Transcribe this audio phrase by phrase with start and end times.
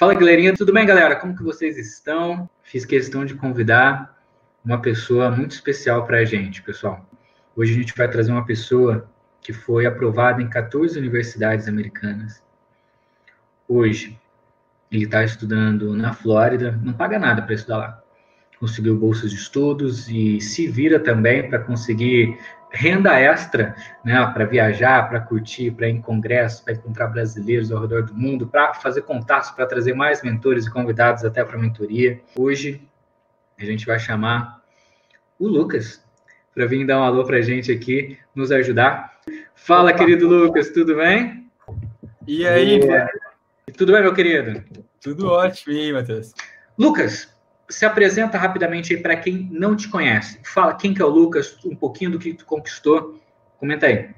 [0.00, 0.54] Fala, galerinha.
[0.56, 1.14] Tudo bem, galera?
[1.14, 2.48] Como que vocês estão?
[2.62, 4.18] Fiz questão de convidar
[4.64, 7.06] uma pessoa muito especial para a gente, pessoal.
[7.54, 9.06] Hoje a gente vai trazer uma pessoa
[9.42, 12.42] que foi aprovada em 14 universidades americanas.
[13.68, 14.18] Hoje,
[14.90, 18.02] ele está estudando na Flórida, não paga nada para estudar lá.
[18.60, 22.38] Conseguiu bolsas de estudos e se vira também para conseguir
[22.70, 23.74] renda extra,
[24.04, 28.14] né, para viajar, para curtir, para ir em congressos, para encontrar brasileiros ao redor do
[28.14, 32.20] mundo, para fazer contatos, para trazer mais mentores e convidados até para a mentoria.
[32.36, 32.80] Hoje
[33.58, 34.62] a gente vai chamar
[35.38, 36.04] o Lucas
[36.54, 39.18] para vir dar um alô para a gente aqui, nos ajudar.
[39.54, 41.50] Fala, querido Lucas, tudo bem?
[42.26, 42.80] E aí,
[43.76, 44.62] Tudo bem, meu querido?
[45.00, 46.32] Tudo ótimo, e aí, Matheus?
[46.78, 47.34] Lucas,
[47.70, 50.40] se apresenta rapidamente aí para quem não te conhece.
[50.44, 53.18] Fala quem que é o Lucas, um pouquinho do que tu conquistou.
[53.58, 54.10] Comenta aí.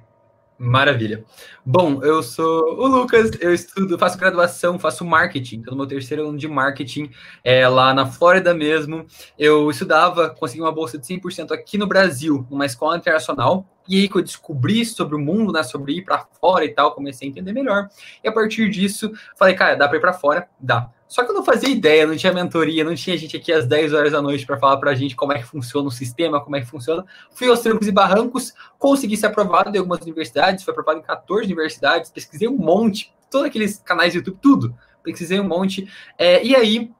[0.59, 1.25] Maravilha.
[1.67, 6.29] Bom, eu sou o Lucas, eu estudo, faço graduação, faço marketing, estou no meu terceiro
[6.29, 7.11] ano de marketing,
[7.43, 9.05] é, lá na Flórida mesmo.
[9.37, 14.09] Eu estudava, consegui uma bolsa de 100% aqui no Brasil, numa escola internacional, e aí
[14.09, 17.31] que eu descobri sobre o mundo, né, sobre ir para fora e tal, comecei a
[17.31, 17.89] entender melhor.
[18.23, 20.49] E a partir disso, falei, cara, dá para ir para fora?
[20.59, 20.91] Dá.
[21.13, 23.93] Só que eu não fazia ideia, não tinha mentoria, não tinha gente aqui às 10
[23.93, 26.57] horas da noite para falar para a gente como é que funciona o sistema, como
[26.57, 27.05] é que funciona.
[27.35, 31.45] Fui aos trancos e barrancos, consegui ser aprovado em algumas universidades, fui aprovado em 14
[31.45, 34.75] universidades, pesquisei um monte, todos aqueles canais do YouTube, tudo.
[35.03, 35.87] Pesquisei um monte.
[36.17, 36.91] É, e aí,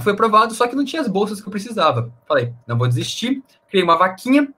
[0.00, 2.12] fui aprovado, só que não tinha as bolsas que eu precisava.
[2.26, 4.52] Falei, não vou desistir, criei uma vaquinha,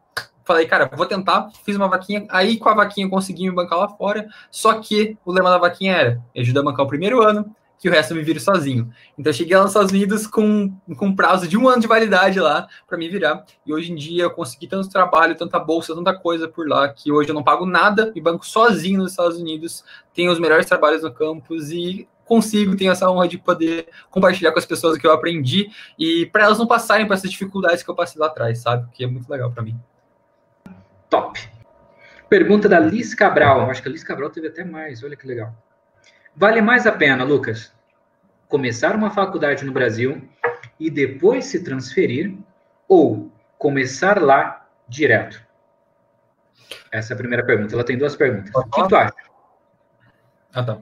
[0.47, 3.89] falei, cara, vou tentar, fiz uma vaquinha, aí com a vaquinha consegui me bancar lá
[3.89, 7.55] fora, só que o lema da vaquinha era, me ajuda a bancar o primeiro ano,
[7.79, 8.91] que o resto eu me viro sozinho.
[9.19, 12.41] Então eu cheguei lá nos Estados Unidos com, com prazo de um ano de validade
[12.41, 13.45] lá para me virar.
[13.67, 17.13] E hoje em dia eu consegui tanto trabalho, tanta bolsa, tanta coisa por lá, que
[17.13, 21.03] hoje eu não pago nada, me banco sozinho nos Estados Unidos, tenho os melhores trabalhos
[21.03, 25.07] no campus e consigo, tenho essa honra de poder compartilhar com as pessoas o que
[25.07, 28.59] eu aprendi e para elas não passarem por essas dificuldades que eu passei lá atrás,
[28.59, 28.89] sabe?
[28.93, 29.79] Que é muito legal para mim.
[31.09, 31.41] Top.
[32.29, 33.71] Pergunta da Liz Cabral.
[33.71, 35.03] Acho que a Liz Cabral teve até mais.
[35.03, 35.55] Olha que legal.
[36.35, 37.73] Vale mais a pena, Lucas,
[38.49, 40.29] começar uma faculdade no Brasil
[40.79, 42.37] e depois se transferir
[42.89, 45.43] ou começar lá direto?
[46.93, 47.75] Essa é a primeira pergunta.
[47.75, 48.51] Ela tem duas perguntas.
[48.55, 49.15] O que tu acha?
[50.53, 50.79] Ah, tá.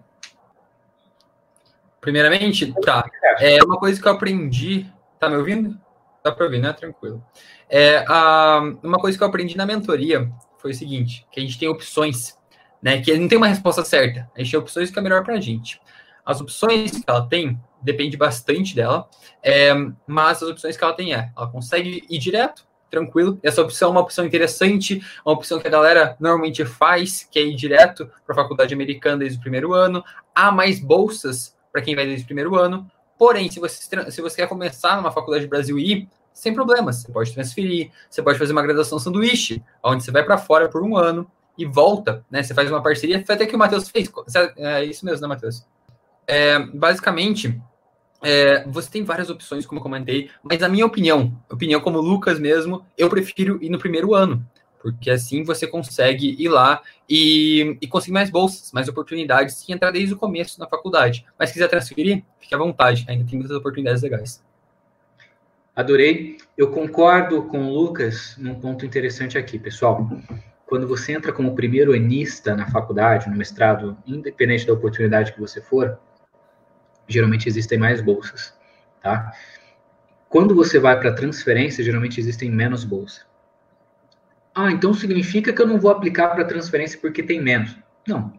[2.00, 3.08] Primeiramente, tá.
[3.40, 4.86] É uma coisa que eu aprendi.
[5.18, 5.78] Tá me ouvindo?
[6.24, 6.72] Tá para ouvir, né?
[6.72, 7.24] Tranquilo.
[7.68, 11.58] É, a, uma coisa que eu aprendi na mentoria foi o seguinte: que a gente
[11.58, 12.36] tem opções
[12.84, 13.00] né?
[13.00, 14.30] Que não tem uma resposta certa.
[14.36, 15.80] A gente tem opções que é melhor para a gente.
[16.24, 19.08] As opções que ela tem depende bastante dela,
[19.42, 19.72] é,
[20.06, 23.38] mas as opções que ela tem é, ela consegue ir direto, tranquilo.
[23.42, 27.42] Essa opção é uma opção interessante, uma opção que a galera normalmente faz, que é
[27.42, 30.04] ir direto para a faculdade americana desde o primeiro ano.
[30.34, 32.86] Há mais bolsas para quem vai desde o primeiro ano.
[33.18, 36.96] Porém, se você, se você quer começar numa faculdade do Brasil e ir, sem problemas,
[36.96, 40.82] você pode transferir, você pode fazer uma graduação sanduíche, onde você vai para fora por
[40.82, 42.42] um ano, e volta, né?
[42.42, 44.10] Você faz uma parceria, foi até que o Matheus fez.
[44.56, 45.64] É isso mesmo, né, Matheus?
[46.26, 47.60] É, basicamente,
[48.22, 52.38] é, você tem várias opções, como eu comentei, mas a minha opinião, opinião como Lucas
[52.38, 54.44] mesmo, eu prefiro ir no primeiro ano,
[54.84, 59.90] porque assim você consegue ir lá e, e conseguir mais bolsas, mais oportunidades e entrar
[59.90, 61.24] desde o começo na faculdade.
[61.38, 64.44] Mas se quiser transferir, fique à vontade, ainda tem muitas oportunidades legais.
[65.74, 66.36] Adorei.
[66.56, 70.06] Eu concordo com o Lucas num ponto interessante aqui, pessoal
[70.66, 75.60] quando você entra como primeiro anista na faculdade, no mestrado, independente da oportunidade que você
[75.60, 75.98] for,
[77.06, 78.54] geralmente existem mais bolsas,
[79.02, 79.32] tá?
[80.28, 83.24] Quando você vai para transferência, geralmente existem menos bolsas.
[84.54, 87.76] Ah, então significa que eu não vou aplicar para transferência porque tem menos.
[88.06, 88.32] Não,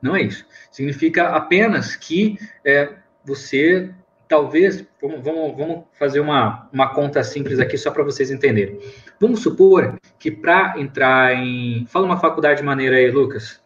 [0.00, 0.46] não é isso.
[0.70, 2.92] Significa apenas que é,
[3.24, 3.92] você
[4.28, 8.78] talvez, vamos, vamos, vamos fazer uma, uma conta simples aqui só para vocês entenderem.
[9.18, 11.86] Vamos supor que para entrar em.
[11.88, 13.60] Fala uma faculdade maneira aí, Lucas.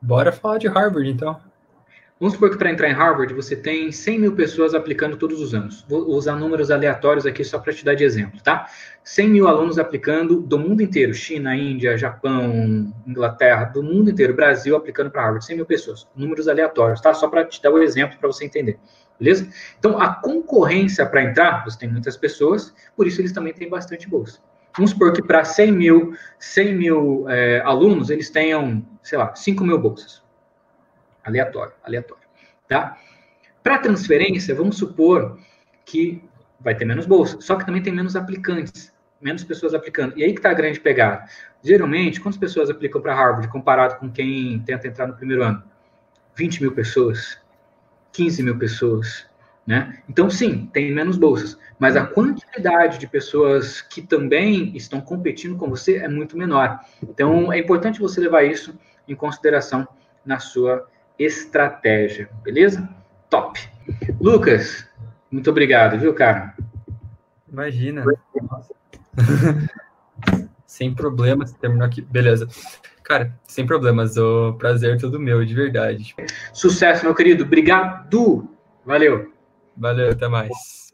[0.00, 1.40] Bora falar de Harvard, então.
[2.18, 5.52] Vamos supor que para entrar em Harvard você tem 100 mil pessoas aplicando todos os
[5.52, 5.84] anos.
[5.86, 8.70] Vou usar números aleatórios aqui só para te dar de exemplo, tá?
[9.04, 14.74] 100 mil alunos aplicando do mundo inteiro, China, Índia, Japão, Inglaterra, do mundo inteiro, Brasil
[14.74, 16.08] aplicando para Harvard, 100 mil pessoas.
[16.16, 17.12] Números aleatórios, tá?
[17.12, 18.78] Só para te dar o um exemplo para você entender.
[19.20, 19.46] Beleza?
[19.78, 24.08] Então, a concorrência para entrar, você tem muitas pessoas, por isso eles também têm bastante
[24.08, 24.40] bolsa.
[24.74, 29.62] Vamos supor que para 100 mil, 100 mil é, alunos, eles tenham, sei lá, 5
[29.62, 30.24] mil bolsas.
[31.26, 32.22] Aleatório, aleatório.
[32.68, 32.96] Tá?
[33.62, 35.38] Para transferência, vamos supor
[35.84, 36.22] que
[36.60, 40.16] vai ter menos bolsas, só que também tem menos aplicantes, menos pessoas aplicando.
[40.16, 41.24] E aí que está a grande pegada.
[41.62, 45.64] Geralmente, quantas pessoas aplicam para Harvard comparado com quem tenta entrar no primeiro ano?
[46.36, 47.38] 20 mil pessoas,
[48.12, 49.26] 15 mil pessoas.
[49.66, 50.00] Né?
[50.08, 55.68] Então, sim, tem menos bolsas, mas a quantidade de pessoas que também estão competindo com
[55.68, 56.78] você é muito menor.
[57.02, 59.88] Então, é importante você levar isso em consideração
[60.24, 60.86] na sua
[61.18, 62.88] estratégia, beleza?
[63.30, 63.58] Top.
[64.20, 64.88] Lucas,
[65.30, 66.54] muito obrigado, viu, cara?
[67.50, 68.04] Imagina.
[70.66, 72.02] sem problemas, terminou aqui.
[72.02, 72.48] Beleza.
[73.02, 74.16] Cara, sem problemas.
[74.16, 76.14] O prazer é todo meu, de verdade.
[76.52, 77.44] Sucesso, meu querido.
[77.44, 78.48] Obrigado.
[78.84, 79.32] Valeu.
[79.76, 80.85] Valeu, até mais.